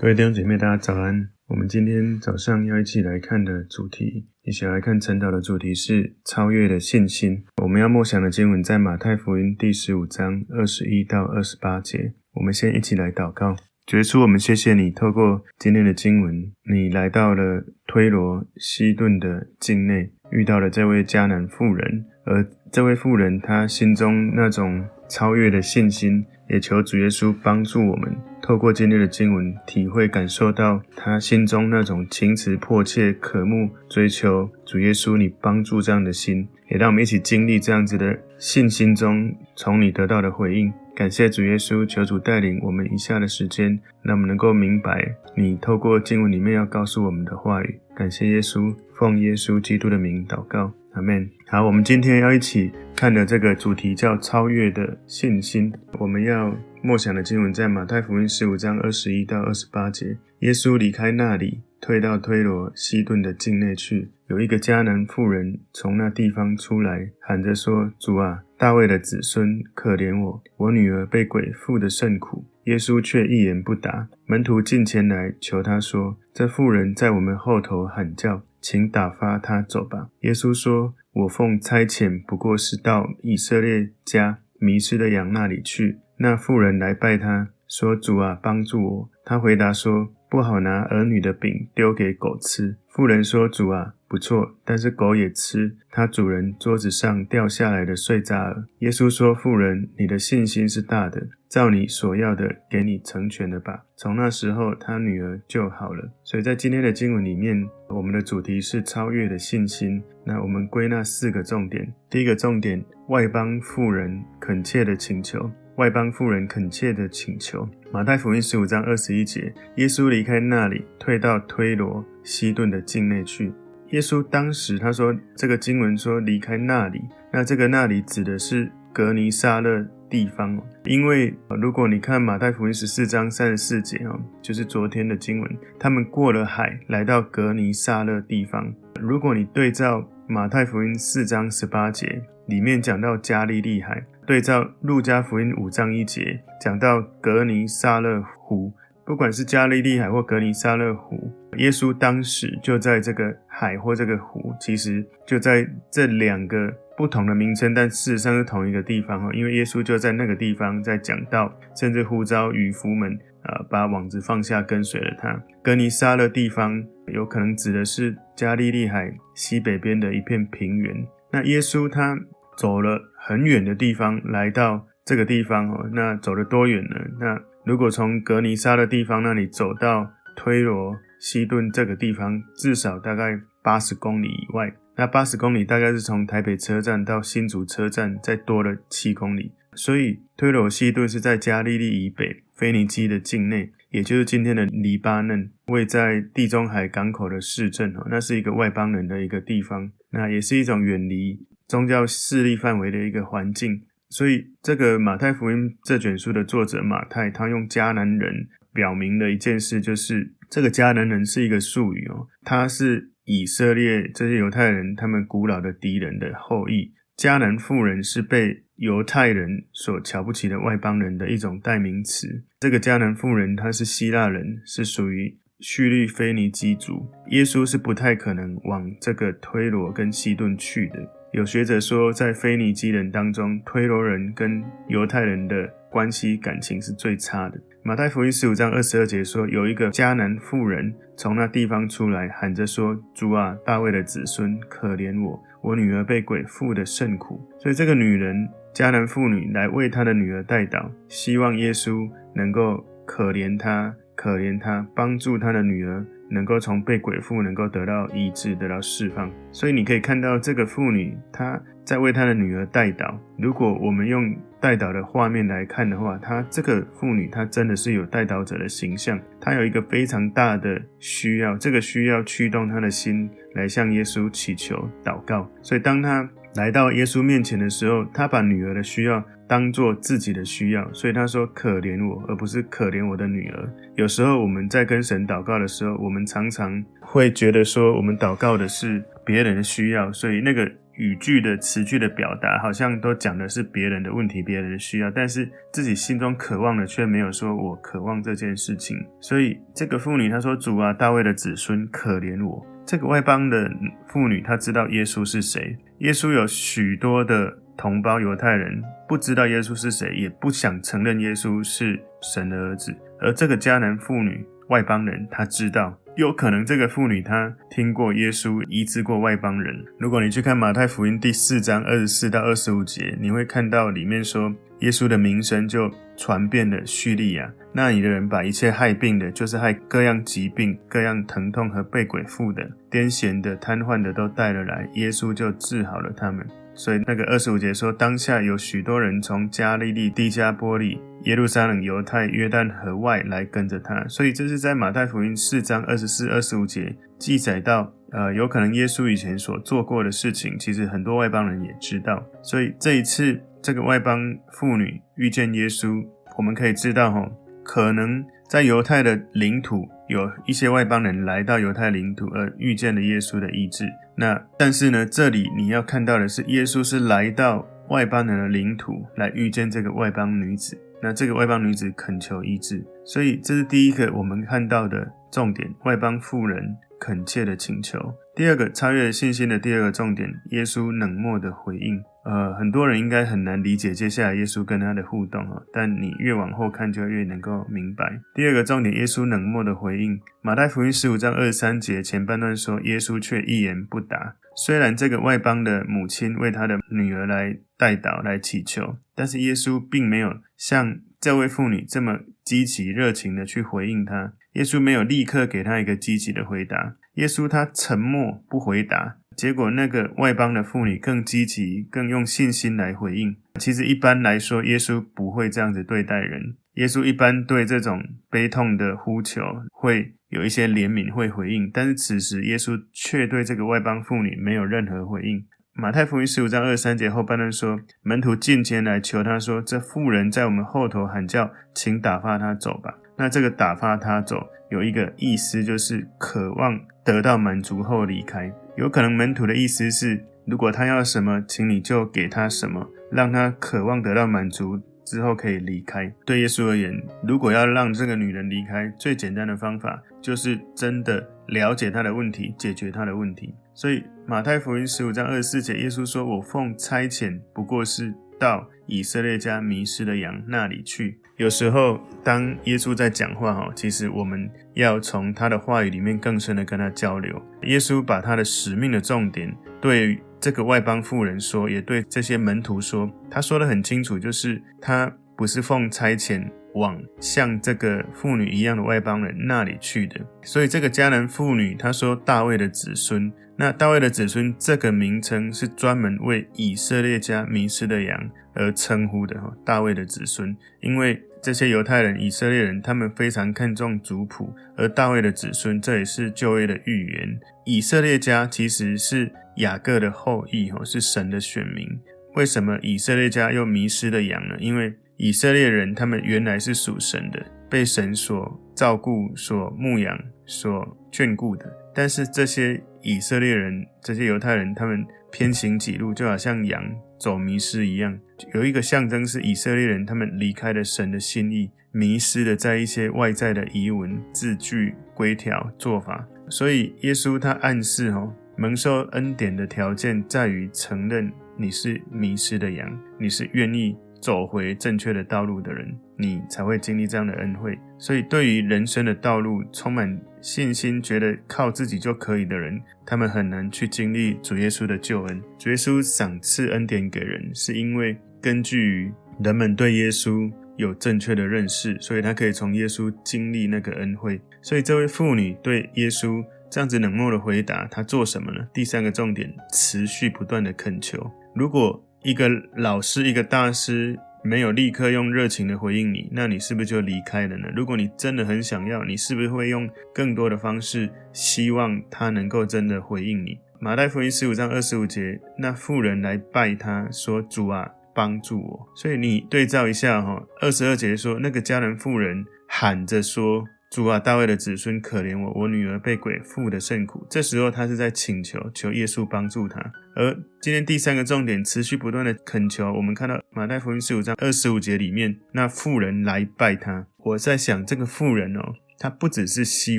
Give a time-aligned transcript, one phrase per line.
[0.00, 1.28] 各位弟兄姐妹，大家早安。
[1.48, 7.44] 我们今天早上要一起来看的主题，一起来看晨祷的主题是超越的信心。
[7.60, 12.14] 我们要默想的经文在马太福音第十五章二十一到二十八节。
[12.32, 13.54] 我们先一起来祷告，
[13.84, 28.16] 主耶稣，我们谢谢你，透过今天的经文，你来到了推罗西顿的境内，遇到了这位迦南妇人，而这位妇人她心中那种超越的信心，也求主耶稣帮助我们。
[28.42, 40.72] 透过今天的经文，体会感受到他心中那种情词迫切、渴慕追求主耶稣，你帮助这样的心，也让我们一起经历这样子的信心中从你得到的回应。
[40.96, 47.78] 感谢主耶稣，求主带领我们以下的时间，让我们能够明白你透过经文里面要告诉我们的话语。
[47.94, 51.28] 感谢耶稣，奉耶稣基督的名祷告，阿门。
[51.46, 56.56] 好，我们今天要一起看的这个主题叫超越的信心，我们要。
[56.82, 60.16] 默想的经文在马太福音十五章二十一到二十八节。
[60.38, 64.08] 耶稣离开那里，退到推罗西顿的境内去。
[64.28, 74.08] 有一个迦南妇人从那地方出来，喊着说：“主啊，大卫的子孙，可怜我，我女儿被鬼附的甚苦。”耶稣却一言不答。
[74.24, 106.12] 门徒近前来求他说：“这妇人在我们后头喊叫，请打发他走吧。”耶稣说：“我奉差遣，不过是到以色列家迷失的羊那里去。”那妇人来拜他，说：“主啊，帮助我。”他回答说：“不好拿儿女的饼丢给狗吃。”妇人说：“主啊，不错，但是狗也吃他主人桌子上掉下来的碎渣。”耶稣说：“妇人，你的信心是大的，照你所要的，给你成全了吧。”从那时候，他女儿就好了。
[106.24, 110.02] 所以在今天的经文里面，我们的主题是超越的信心。
[110.26, 115.50] 那我们归纳四个重点：第一个重点，外邦妇人恳切的请求。
[115.80, 117.66] 外邦妇人恳切的请求。
[117.90, 123.50] 马太福音十五章二十一节，耶稣离开那里，退到推罗西顿的境内去。
[123.88, 127.00] 耶稣当时他说，这个经文说离开那里，
[127.32, 130.62] 那这个那里指的是格尼撒勒地方。
[130.84, 138.70] 因为如果你看马太福音十四章三十四节哦，就是昨天的经文，他们过了海，来到格尼撒勒地方。
[139.00, 144.04] 如果你对照马太福音四章十八节，里面讲到加利利海。
[144.30, 148.72] 对照路加福音五章一节，讲到格尼撒勒湖，
[149.04, 159.30] 不管是加利利海或格尼撒勒湖，耶稣当时就在这个海或这个湖，其实就在这两个不同的名称，但事实上是同一个地方哈。
[159.32, 165.42] 因为耶稣就在那个地方在讲道，甚至呼召渔夫们啊，把网子放下跟随了他。
[165.60, 171.04] 格尼撒勒地方有可能指的是加利利海西北边的一片平原。
[171.32, 172.16] 那耶稣他
[172.60, 173.00] 走了。
[173.16, 176.96] 很远的地方来到这个地方哦，那走了多远呢？
[177.18, 184.74] 那如果从格尼沙的地方那里走到推罗西顿这个地方，至少大概八十公里以外。
[184.96, 189.52] 那八十公里大概是从台北车站到新竹车站再多了七公里。
[189.74, 198.06] 所以推罗西顿是在加利利以北，腓尼基的境内，也就是今天的黎巴嫩，位在地中海港口的市镇哦。
[198.10, 201.46] 那是一个外邦人的一个地方，那也是一种远离。
[201.70, 216.92] 宗教势力范围的一个环境，所以这个马太福音这卷书的作者马太，他用迦南人表明了一件事，就是这个迦南人是一个术语哦，他是以色列这些犹太人他们古老的敌人的后裔。
[217.16, 222.42] 迦南妇人是被犹太人所瞧不起的外邦人的一种代名词。
[222.58, 227.12] 这个迦南妇人她是希腊人，是属于叙利腓尼基族。
[227.28, 231.19] 耶稣是不太可能往这个推罗跟西顿去的。
[231.32, 237.60] 有学者说，在腓尼基人当中，推罗人跟犹太人的关系感情是最差的。
[237.84, 256.04] 马太福音十五章二十二节说，有一个迦南妇人从那地方出来，喊着说：“主啊，大卫的子孙，可怜我，我女儿被鬼附的甚苦。”所以这个女人，迦南妇女来为她的女儿代祷，希望耶稣能够可怜她，可怜她，帮助她的女儿。
[256.30, 263.14] 能够从被鬼附能够得到医治，得到释放，所以你可以看到这个妇女，她在为她的女儿代祷。
[263.36, 275.50] 如果我们用代祷的画面来看的话，她这个妇女，她真的是有代祷者的形象，她有一个非常大的需要，这个需要驱动她的心来向耶稣祈求祷告。
[275.62, 279.22] 所以当她来到耶稣面前的时候，她把女儿的需要。
[279.50, 283.68] 当做自己的需要，所以他说可怜我，而不是可怜我的女儿。
[283.96, 298.96] 有时候我们在跟神祷告的时候，我们常常会觉得说，我们祷告的是别人的需要，所以那个语句的词句的表达，好像都讲的是别人的问题、别人的需要，但是自己心中渴望的却没有说“我渴望这件事情”。
[299.20, 303.68] 所以这个妇女她说：“主啊，大卫的子孙，可怜我。”这个外邦的
[304.06, 305.76] 妇女她知道耶稣是谁。
[305.98, 315.96] 耶稣有许多的同胞犹太人不知道耶稣是谁，也不想承认耶稣是神的儿子，而这个迦南妇女外邦人，她知道。
[316.16, 319.74] 有可能这个妇女她听过耶稣医治过外邦人。
[319.98, 327.50] 如果你去看马太福音第四章二十四到二十五节，你会看到里面说耶稣的名声就传遍了叙利亚。
[327.72, 336.46] 那里的人把一切害病的，就是害各样疾病、各样疼痛和被鬼附的、癫痫的、瘫痪的，都带了来，耶稣就治好了他们。
[336.80, 344.02] 所以那个二十五节说，当下有许多人从加利利、低加波利、耶路撒冷、犹太、约旦河外来跟着他。
[344.08, 352.24] 所以这是在马太福音四章二十四、二十五节记载到，呃，有可能耶稣以前所做过的事情，其实很多外邦人也知道。
[352.42, 354.18] 所以这一次这个外邦
[354.52, 356.02] 妇女遇见耶稣，
[356.38, 357.30] 我们可以知道，哈，
[357.62, 363.84] 可能在犹太的领土有一些外邦人来到犹太领土，而遇见了耶稣的医治。
[364.20, 370.78] 那但是呢，这里你要看到的是，耶稣是来到外邦人的领土来遇见这个外邦女子。
[371.02, 377.98] 那这个外邦女子恳求医治，所以这是第一个我们看到的重点：外邦妇人恳切的请求。
[378.36, 382.04] 第二个超越信心的第二个重点，耶稣冷漠的回应。
[382.22, 388.20] 呃，很多人应该很难理解接下来耶稣跟他的互动哈，但你越往后看就越能够明白。
[388.34, 390.20] 第二个重点，耶稣冷漠的回应。
[390.42, 394.36] 马太福音十五章二十三节前半段说，耶稣却一言不答。
[394.54, 404.34] 虽然这个外邦的母亲为他的女儿来代祷来祈求，但是耶稣并没有像这位妇女这么积极热情的去回应她。
[404.54, 406.96] 耶稣没有立刻给她一个积极的回答。
[407.14, 409.16] 耶稣他沉默不回答。
[409.40, 413.34] 结果，那个外邦的妇女更积极，更用信心来回应。
[413.54, 416.56] 其实，一般来说，耶稣不会这样子对待人。
[416.74, 419.40] 耶稣一般对这种悲痛的呼求，
[419.72, 421.70] 会有一些怜悯，会回应。
[421.72, 425.42] 但是，此时耶稣却对这个外邦妇女没有任何回应。
[425.72, 434.36] 马太福音十五章二十三节后半段说，门徒进前来求他说：“这妇人在我们后头喊叫，请打发她走吧。”那这个打发她走，
[434.70, 438.52] 有一个意思，就是渴望得到满足后离开。
[438.80, 446.10] 有可能门徒的意思是，如果他要什么，请你就给他什么，让他渴望得到满足之后可以离开。
[446.24, 446.90] 对耶稣而言，
[447.22, 453.54] 如果要让这个女人离开，最简单的方法就是真的了解她的问题，解决她的问题。
[453.74, 467.40] 所以马太福音十五章二十四节，耶稣说：“我奉差遣，不过是到以色列家迷失的羊那里去。”有时候，当耶稣在讲话，哈，其实我们要从他的话语里面更深的跟他交流。
[467.62, 469.50] 耶稣把他的使命的重点
[469.80, 473.10] 对这个外邦妇人说，也对这些门徒说。
[473.30, 480.20] 他说得很清楚，就是他不是奉差遣往像这个妇女一样的外邦人那里去的。
[480.42, 483.32] 所以这个迦南妇女，她说大卫的子孙。
[483.56, 491.22] 那大卫的子孙这个名称是专门为以色列家迷失的羊而称呼的，哈，大卫的子孙，因为。
[491.42, 497.40] 这些犹太人、以色列人，他们非常看重族谱，而大卫的子孙，这也是旧约的预言。
[497.64, 501.88] 以色列家其实是雅各的后裔，哈，是神的选民。
[502.34, 504.56] 为什么以色列家又迷失了羊呢？
[504.58, 511.64] 因为以色列人他们原来是属神的，被神所照顾、所牧养、所眷顾的。
[511.94, 516.84] 但是这些以色列人、这些犹太人，他们偏行己路，就好像羊。
[517.18, 518.18] 走迷失一样，
[518.54, 526.26] 有一个象征是以色列人，他们离开了神的心意，迷失了在一些外在的仪文、字句、规条、做法。
[526.48, 537.78] 所以耶稣他暗示哦，蒙受恩典的条件在于承认你是迷失的羊，你是愿意走回正确的道路的人，你才会经历这样的恩惠。
[537.98, 545.42] 所以对于人生的道路充满信心，觉得靠自己就可以的人，他们很难去经历主耶稣的救恩。
[545.58, 549.12] 主耶稣赏赐恩典给人，是因为根据
[549.42, 554.40] 人们对耶稣有正确的认识，所以他可以从耶稣经历那个恩惠。
[554.62, 558.66] 所以这位妇女对耶稣这样子冷漠的回答，她做什么呢？
[558.72, 561.30] 第三个重点，持续不断的恳求。
[561.54, 567.68] 如果一个老师，一个大师，没有立刻用热情的回应你，那你是不是就离开了呢？
[567.74, 573.58] 如果你真的很想要，你是不是会用更多的方式，希望他能够真的回应你？
[573.78, 587.26] 马太福音十五章二十五节，那妇人来拜他说：“主啊，帮助我。”所以你对照一下哈，二十二节说那个迦南妇人喊着说：“主啊，大卫的子孙，可怜我，我女儿被鬼附的甚苦。
[587.28, 589.80] 这时候他是在请求，求耶稣帮助他。
[590.14, 590.32] 而
[590.62, 592.92] 今天第三个重点，持续不断的恳求。
[592.92, 597.08] 我们看到马太福音十五章二十五节里面，那妇人来拜他。
[597.16, 599.98] 我在想，这个妇人哦，她不只是希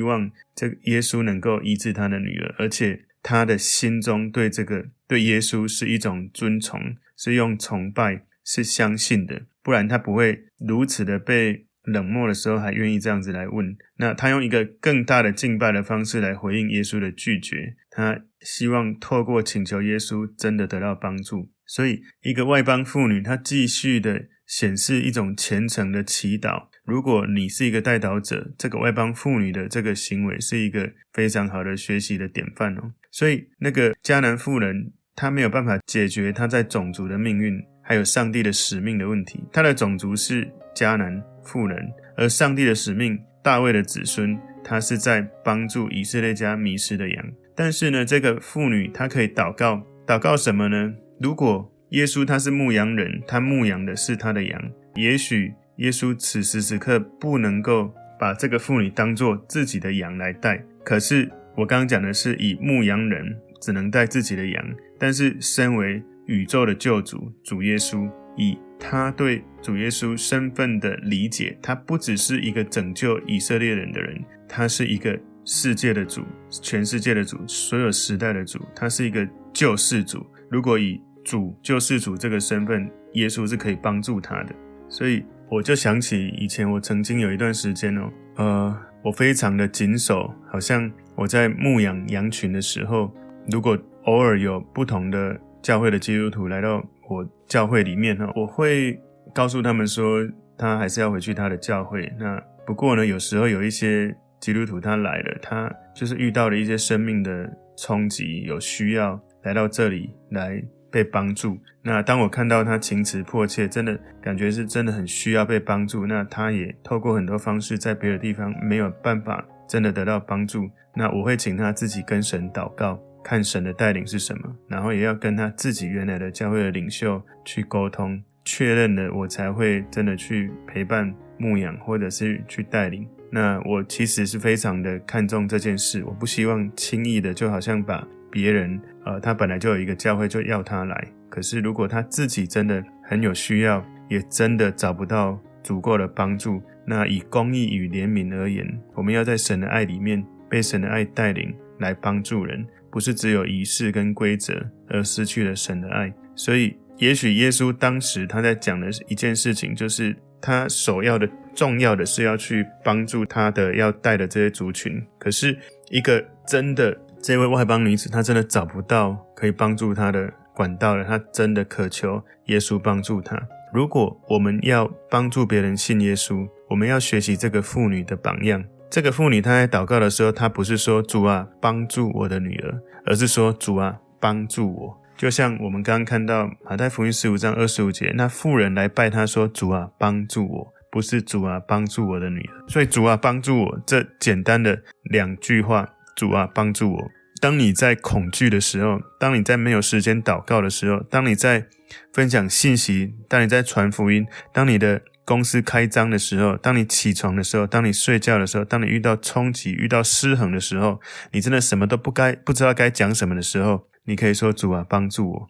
[0.00, 11.66] 望这个耶稣能够医治她的女儿，而且她的心中对这个对耶稣是一种尊崇，是用崇拜，是相信的，不然她不会如此的被。
[11.84, 21.50] 冷漠的时候还愿意这样子来问，那他用一个更大的敬拜的方式来回应耶稣的拒绝，他希望透过请求耶稣真的得到帮助。
[21.64, 26.68] 所以，一个外邦妇女，她继续的显示一种虔诚的祈祷。
[26.84, 32.92] 如果你是一个代祷者，这个外邦妇女的这个行为是一个非常好的学习的典范哦。
[33.10, 37.62] 所以，那个迦南妇人，她没有办法解决她在种族的命运，
[37.92, 39.44] 还有上帝的使命的问题。
[39.52, 41.22] 他的种族是迦南。
[41.44, 47.32] 妇人，而上帝的使命，大卫的子孙，他是在帮助以色列家迷失的羊。
[47.54, 50.94] 但是呢，这个妇女她可以祷告，祷告什么呢？
[51.20, 60.64] 如果耶稣他是牧羊人，他牧羊的是他的羊，也许耶稣此时此刻不能够把这个妇女当作自己的羊来带。
[60.82, 64.64] 可是我刚刚讲的是以牧羊人只能带自己的羊，
[64.98, 68.10] 但是身为宇宙的救主主耶稣。
[68.34, 80.24] 以他对主耶稣身份的理解，他不只是一个拯救以色列人的人，他是一个世界的主，全世界的主，所有时代的主，他是一个救世主。
[80.50, 84.54] 如果以主救世主这个身份，耶稣是可以帮助他的。
[84.88, 93.12] 所以我就想起以前我曾经有一段时间哦，呃，我非常的谨守，好像我在牧养羊群的时候，
[93.50, 96.84] 如果偶尔有不同的教会的基督徒来到。
[97.08, 98.98] 我教会里面呢，我会
[99.34, 100.26] 告诉他们说，
[100.56, 102.10] 他还是要回去他的教会。
[102.18, 111.58] 那不过呢，有时候有一些基督徒他来了，他就是遇到了一些生命的冲击，有需要来到这里来被帮助。
[111.82, 116.06] 那当我看到他情辞迫切，真的感觉是真的很需要被帮助。
[116.06, 120.70] 那他也透过很多方式在别的地方没有办法真的得到帮助。
[120.94, 122.98] 那我会请他自己跟神祷告。
[123.22, 133.06] 看神的带领是什么，然后也要跟他自己原来的教会的领袖去沟通，确认了我才会真的去陪伴牧养，或者是去带领。
[133.30, 152.66] 那我其实是非常的看重这件事，我不希望轻易的就好像把别人，呃，他本来就有一个教会就要他来，可是如果他自己真的很有需要，也真的找不到足够的帮助，那以公义与怜悯而言，我们要在神的爱里面被神的爱带领来帮助人。
[152.92, 154.54] 不是只有仪式跟规则，
[154.88, 156.12] 而失去了神的爱。
[156.36, 165.02] 所以，也许耶稣当时他在讲的一件事情，就是他首要的、重要的是要去帮助他的要带的这些族群。
[165.18, 165.58] 可是，
[165.90, 171.04] 一个真的这位外邦女子，她真的找不到可以帮助她的管道了。
[171.04, 173.40] 她真的渴求耶稣帮助她。
[173.72, 178.62] 如果我们要帮助别人信耶稣，我们要学习这个妇女的榜样。
[178.92, 185.02] 这个妇女她在祷告的时候，她不是说主啊帮助我的女儿，而是说主啊帮助我。
[185.16, 192.68] 就像我们刚刚看到马太福音十五章二十五节，那妇人来拜他说主啊帮助我，不是主啊帮助我的女儿。
[192.68, 197.10] 所以主啊帮助我这简单的两句话，主啊帮助我。
[197.40, 201.64] 当你在恐惧的时候，当你在没有时间祷告的时候，当你在
[202.12, 211.00] 分享信息，当你在传福音，当你的公司开张的时候，当你起床的时候，当你睡觉的时候，当你遇到冲击、遇到失衡的时候，
[211.32, 215.48] 你真的什么都不该、不知道该讲什么的时候，你可以说：“主啊，帮助我。”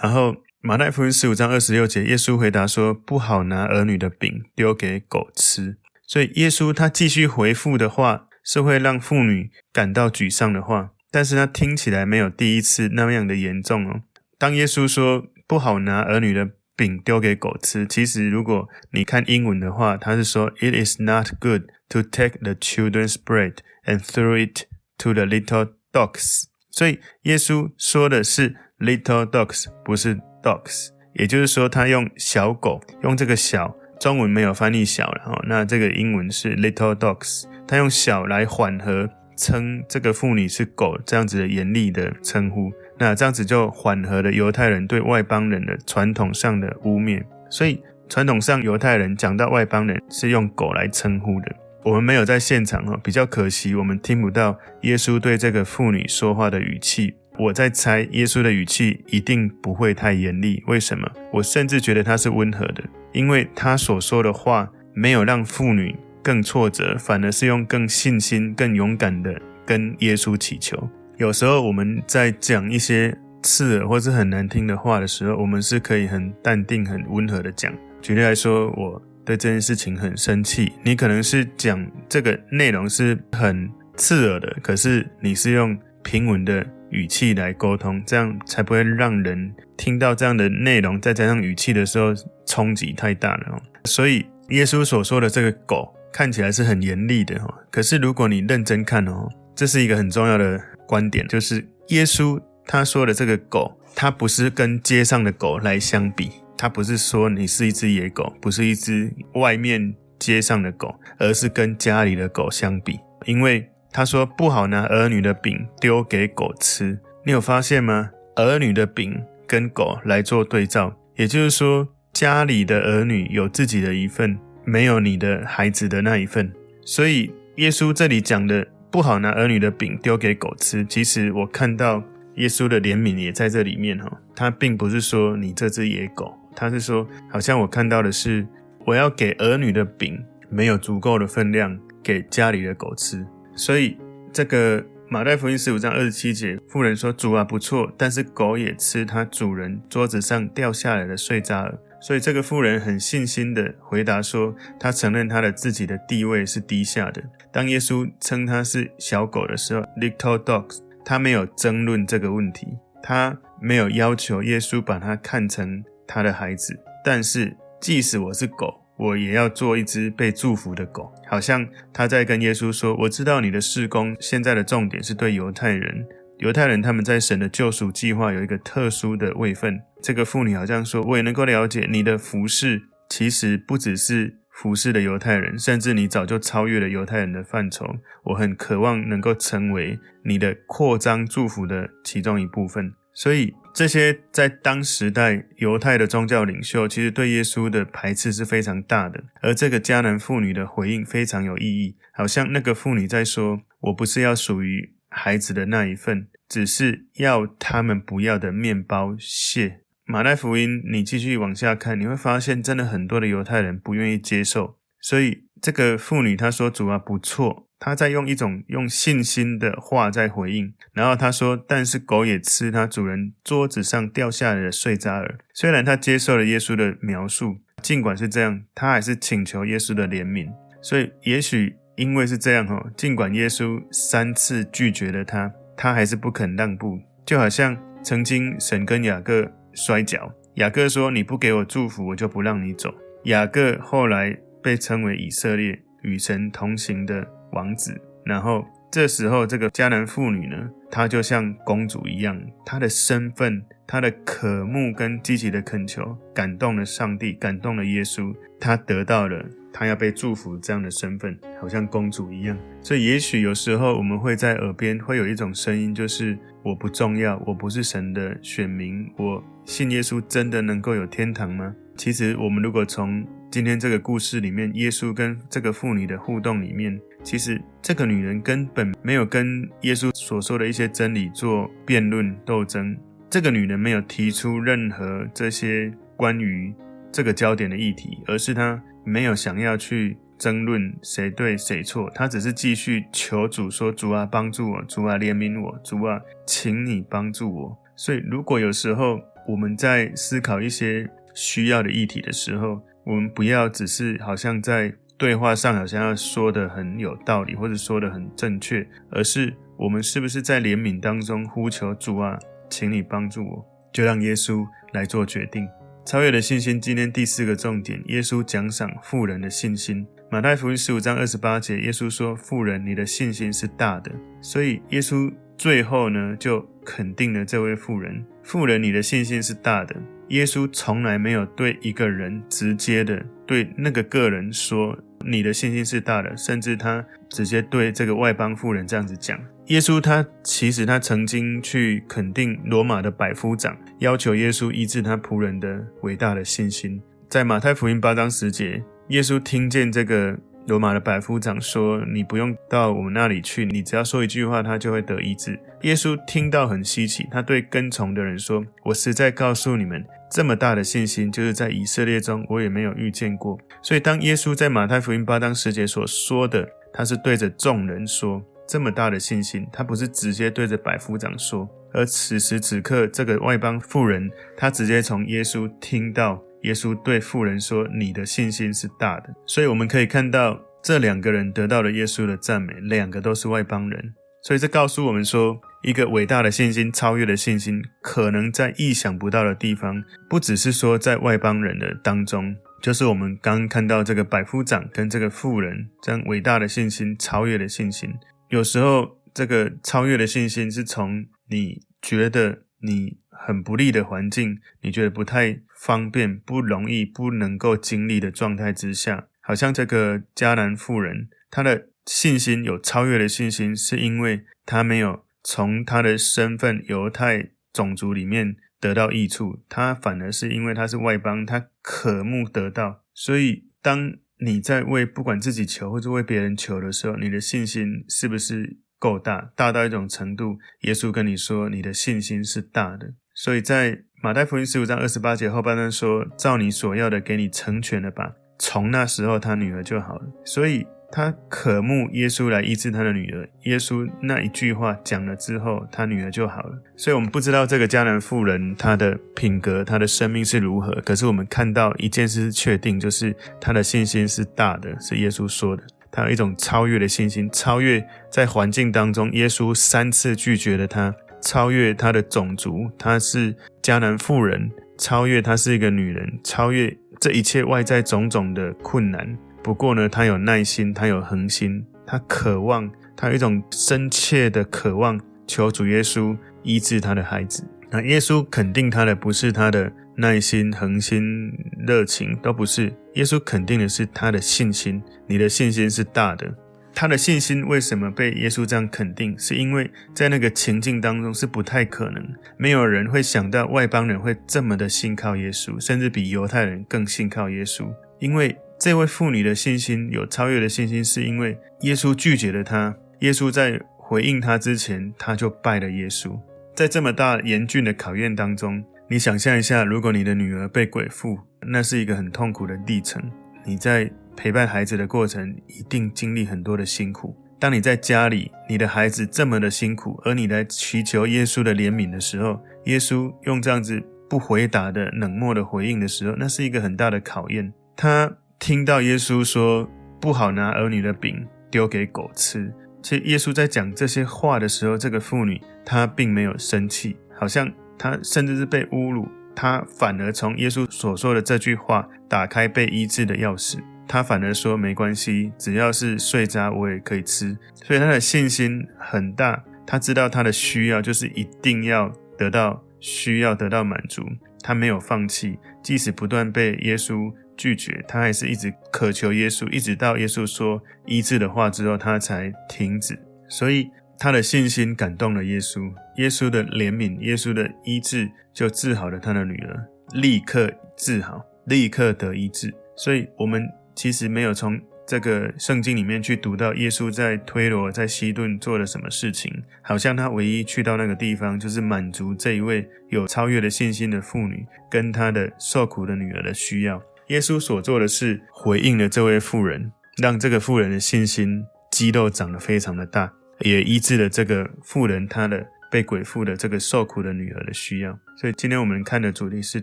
[0.00, 14.00] 然后马太福音十五章二十六节，耶稣回答说：“不好拿儿女的饼丢给狗吃。”所以耶稣他继续回复的话，是会让妇女感到沮丧的话，但是他听起来没有第一次那样的严重哦。
[14.38, 17.84] 当耶稣说不好拿儿女的饼丢给狗吃。
[17.84, 24.66] 其实，如果你看英文的话，他是说：“It is not good to take the children's bread and throw it
[24.98, 30.90] to the little dogs。”所以，耶稣说的是 “little dogs”，不是 “dogs”。
[31.14, 37.46] 也就是说，他用小狗，用这个小，中文没有翻译小，然后那这个英文是 “little dogs”。
[37.66, 42.70] 他用小来缓和称这个妇女是狗这样子的严厉的称呼。
[42.98, 51.54] 那这样子就缓和了犹太人对外邦人的传统上的污蔑，所以传统上犹太人讲到外邦人是用狗来称呼的。
[51.84, 57.14] 我们没有在现场哦，比较可惜，我们听不到耶稣对这个妇女说话的语气。
[57.38, 60.60] 我在猜，耶稣的语气一定不会太严厉。
[60.66, 61.08] 为什么？
[61.32, 70.90] 我甚至觉得他是温和的，因为他所说的话没有让妇女更挫折，反而是用更信心、更勇敢的跟耶稣祈求。
[71.18, 77.72] 有时候我们在讲一些刺耳或是很难听的话的时候，我们是可以很淡定、很温和的讲。
[78.00, 92.14] 举例来说，我对这件事情很生气，你可能是讲这个内容是很刺耳的，可是你是用平稳的语气来沟通，这样才不会让人听到这样的内容，再加上语气的时候
[92.46, 93.60] 冲击太大了。
[93.86, 97.40] 所以耶稣所说的这个狗看起来是很严厉的，
[97.72, 100.60] 可是如果你认真看哦，这是一个很重要的。
[100.88, 112.98] 观点就是耶稣他说的这个狗，它不是跟街上的狗来相比，它不是说你是一只野狗，不是一只外面街上的狗，而是跟家里的狗相比。
[113.26, 118.10] 因为他说不好拿儿女的饼丢给狗吃，你有发现吗？
[118.36, 126.50] 儿女的饼跟狗来做对照，也就是说家里的儿女有自己的一份，没有你的孩子的那一份。
[126.84, 128.66] 所以耶稣这里讲的。
[128.90, 130.84] 不好拿儿女的饼丢给狗吃。
[130.84, 132.02] 其实我看到
[132.36, 138.46] 耶稣的怜悯也在这里面哈，他并不是说你这只野狗，他是说好像我看到的是
[138.86, 143.26] 我要给儿女的饼没有足够的分量给家里的狗吃。
[143.54, 143.98] 所以
[144.32, 157.22] 这个马太福音十五章二十七节，妇人说：“主啊，不错，但是狗也吃他主人桌子上掉下来的碎渣了。”所以这个妇人很信心的回答说：“她承认她的自己的地位是低下的。
[157.52, 162.68] 当耶稣称她是小狗的时候，little dogs，他没有争论这个问题，
[163.02, 166.78] 他没有要求耶稣把她看成他的孩子。
[167.04, 171.12] 但是，即使我是狗，我也要做一只被祝福的狗。
[171.26, 176.06] 好像他在跟耶稣说：我知道你的事工现在的重点是对犹太人。”
[176.38, 179.80] 犹太人他们在神的救赎计划有一个特殊的位分。
[180.00, 187.96] 这个妇女好像说：“我也能够了解你的服饰，其实不只是服饰的犹太人，甚至你早就超越了犹太人的范畴。
[188.22, 199.24] 我很渴望能够成为你的扩张祝福的其中一部分。”所以这些在当时代犹太的宗教领袖，其实对耶稣的排斥是非常大的。
[199.42, 209.80] 而这个迦南妇女的回应非常有意义，好像那个妇女在说：“我不是要属于。”孩子的那一份，只是要他们不要的面包屑。
[210.04, 214.78] 马太福音，你继续往下看，你会发现真的很多的犹太人不愿意接受。
[215.00, 220.74] 所以这个妇女她说：“主啊，不错。”她在用一种用信心的话在回应。
[220.92, 230.48] 然后她说：“但是狗也吃它主人桌子上掉下来的碎渣儿。”虽然她接受了耶稣的描述，尽管是这样，她还是请求耶稣的怜悯。
[230.82, 231.76] 所以也许。
[231.98, 237.00] 因为是这样哈，尽管耶稣三次拒绝了他，他还是不肯让步。
[237.26, 242.94] 就好像曾经神跟雅各摔跤，雅各说：“你不给我祝福，我就不让你走。”
[243.26, 248.00] 雅各后来被称为以色列与神同行的王子。
[248.24, 259.44] 然后这时候，这个迦南妇女呢，她就像公主一样，她的身份、她的渴慕跟积极的恳求，感动了上帝，感动了耶稣，她得到了。
[259.70, 262.56] 她要被祝福这样的身份，好像公主一样。
[262.80, 269.06] 所以，也许有时候我们会在耳边会有一种声音，就是我不重要，我不是神的选民。
[269.18, 271.74] 我信耶稣真的能够有天堂吗？
[271.94, 282.96] 其实，我们如果从今天这个故事里面，耶稣跟这个妇女的互动里面，其实这个女人根本没有跟耶稣所说的一些真理做辩论斗争。
[283.30, 286.72] 这个女人没有提出任何这些关于
[287.12, 288.82] 这个焦点的议题，而是她。
[289.04, 312.38] 没有想要去争论谁对谁错，她只是继续求主说：“主啊，帮助我；主啊，怜悯我；主啊，请你帮助我。”所以，如果有时候我们在思考一些需要的议题的时候，我们不要只是好像在对话上好像要说得很有道理，或者说得很正确，而是我们是不是在怜悯当中呼求主啊，
[312.70, 315.68] 请你帮助我，就让耶稣来做决定。
[316.04, 320.06] 超越的信心，今天第四个重点，耶稣奖赏富人的信心。
[320.30, 328.24] 马太福音十五章二十八节，耶稣说：“富人，你的信心是大的。”所以耶稣最后呢，就肯定了这位富人。
[328.42, 329.96] 富人，你的信心是大的。
[330.28, 339.38] 耶稣从来没有对一个人直接的对那个个人说：“你的信心是大的。”甚至他直接对这个外邦妇人这样子讲。
[339.66, 347.02] 耶稣他其实他曾经去肯定罗马的百夫长，要求耶稣医治他仆人的伟大的信心。
[347.28, 363.58] 在马太福音八章十节，耶稣听见这个罗马的百夫长说：“你不用到我们那里去，你只要说一句话，他就会得医治。”耶稣听到很稀奇，他对跟从的人说：“我实在告诉你们，这么大的信心，就是在以色列中我也没有遇见过。
[363.82, 371.68] 所以，当耶稣在马太福音八章十节所说的，他是对着众人说这么大的信心，他不是直接对着百夫长说。
[371.94, 384.14] 而此时此刻，这个外邦妇人，他直接从耶稣听到耶稣对妇人说：“你的信心是大的。”所以我们可以看到，这两个人得到了耶稣的赞美，两个都是外邦人。
[384.42, 398.12] 所以这告诉我们说，一个伟大的信心、超越的信心，可能在意想不到的地方，不只是说在外邦人的当中，就是我们刚看到这个百夫长跟这个妇人这样伟大的信心、超越的信心。
[398.48, 411.88] 有时候，这个超越的信心是从你觉得你很不利的环境，你觉得不太方便、不容易、不能够经历的状态之下，好像这个迦南妇人，她的。
[412.10, 423.04] 信心有超越的信心，是因为他没有从他的身份犹太种族里面得到益处，他反而是因为他是外邦，他渴慕得到。
[423.14, 429.50] 所以，当你在为不管自己求或者为别人求的时候，你的信心是不是够大？
[429.56, 433.14] 大到一种程度，耶稣跟你说你的信心是大的。
[433.34, 440.30] 所以在马太福音十五章二十八节后半段说：“照你所要的，给你成全了吧。”从那时候，他女儿就好了。
[440.44, 440.86] 所以。
[441.10, 443.48] 他渴慕耶稣来医治他的女儿。
[443.62, 446.78] 耶稣那一句话讲了之后，他女儿就好了。
[446.96, 450.92] 所以，我们不知道这个迦南妇人她的品格、她的生命是如何。
[451.04, 455.82] 可是，我们看到一件事是确定，就是她的信心是大的，是耶稣说的。
[456.10, 469.38] 她有一种超越的信心，超越在环境当中，耶稣三次拒绝了她，超越她的种族，她是迦南妇人，超越她是一个女人，超越这一切外在种种的困难。
[469.68, 477.68] 不过呢，他有耐心，他有恒心，他渴望，他有一种深切的渴望，求主耶稣医治他的孩子。
[477.90, 481.52] 那耶稣肯定他的不是他的耐心、恒心、
[481.86, 482.90] 热情，都不是。
[483.16, 485.02] 耶稣肯定的是他的信心。
[485.26, 486.50] 你的信心是大的。
[486.94, 489.38] 他的信心为什么被耶稣这样肯定？
[489.38, 492.26] 是因为在那个情境当中是不太可能，
[492.56, 497.86] 没有人会想到外邦人会这么的信靠耶稣，甚至比犹太人更信靠耶稣，
[498.18, 498.56] 因为。
[498.78, 502.94] 这位妇女的信心有超越的信心，是因为耶稣拒绝了她。
[503.20, 506.38] 耶稣在回应她之前，她就拜了耶稣。
[506.76, 513.20] 在这么大严峻的考验当中，你想象一下，如果你的女儿被鬼附，那是一个很痛苦的历程。
[513.64, 517.36] 你在陪伴孩子的过程，一定经历很多的辛苦。
[517.58, 527.72] 当你在家里，你的孩子这么的辛苦，而你来祈求耶稣的怜悯的时候，耶稣用这样子不回答的冷漠的回应的时候，那是一个很大的考验。
[527.96, 528.32] 他。
[528.58, 529.88] 听到耶稣说
[530.20, 554.26] 不好拿儿女的饼丢给狗吃，其实耶稣在讲这些话的时候，这个妇女她并没有生气，好像她甚至是被侮辱，她反而从耶稣所说的这句话打开被医治的钥匙，她反而说没关系，只要是碎渣我也可以吃，所以她的信心很大，她知道她的需要就是一定要得到需要得到满足，
[554.62, 557.32] 她没有放弃，即使不断被耶稣。
[557.58, 563.18] 拒绝，他还是一直渴求耶稣，一直到耶稣说医治的话之后，他才停止。
[563.48, 572.72] 所以他的信心感动了耶稣，耶稣的怜悯，耶稣的医治，就治好了他的女儿，立刻治好，立刻得医治。
[572.96, 579.50] 所以，我们其实没有从这个圣经里面去读到耶稣在推罗、在西顿做了什么事情，
[579.82, 587.02] 好像他唯一去到那个地方，就是满足这一位有超越的信心的妇女跟她的受苦的女儿的需要。
[587.28, 598.18] 耶稣所做的是回应了这位妇人，让这个妇人的信心肌肉长得非常的大，也医治了这个妇人她的被鬼附的这个受苦的女儿的需要。
[598.40, 599.82] 所以今天我们看的主题是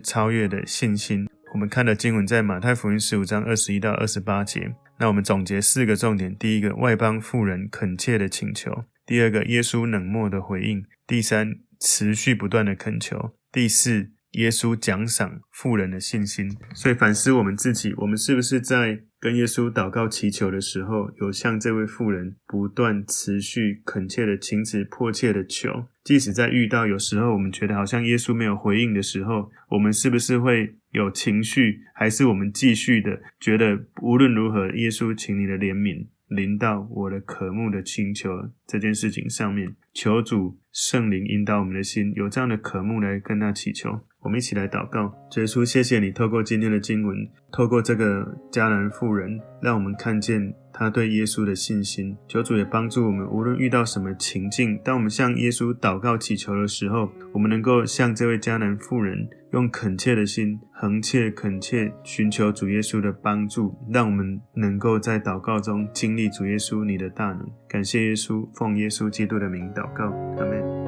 [0.00, 1.28] 超越的信心。
[1.54, 4.74] 我们看的经文在马太福音十五章二十一到二十八节。
[4.98, 8.72] 那我们总结四个重点：第一个，外邦妇人恳切的请求；
[9.06, 14.10] 第二个，耶稣冷漠的回应；第三，持续不断的恳求；第四。
[14.36, 25.86] 耶稣奖赏富人的信心，所以反思我们自己，我们是不是在跟耶稣祷告祈求的时候，有向这位富人不断持续恳切的、情辞迫切的求？
[26.04, 31.80] 即使在遇到有时候我们觉得好像耶稣没有回应的时候，我们是不是会有情绪？
[31.94, 36.08] 还是我们继续的觉得无论如何，耶稣，请你的怜悯。
[36.28, 38.30] 临到我的渴慕的请求
[38.66, 44.00] 这件事情上面，求主圣灵引导我们的心，有这样的渴慕来跟他祈求。
[44.26, 47.16] 我们一起来祷告，主耶稣，谢谢你透过今天的经文，
[47.52, 52.16] 透过这个迦南妇人，让我们看见他对耶稣的信心。
[52.26, 59.28] 求主也帮助我们，无论遇到什么情境，当我们向耶稣祷告祈求的时候，我们能够像这位迦南妇人。
[59.52, 67.48] 用恳切的心，恒切恳切寻求主耶稣的帮助，让我们能够在祷告中经历主耶稣你的大能。
[67.68, 70.85] 感谢耶稣，奉耶稣基督的名祷告，阿门。